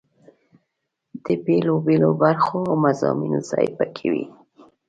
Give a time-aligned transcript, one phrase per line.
[1.23, 4.25] د بېلا بېلو برخو او مضامینو ځای په کې وي.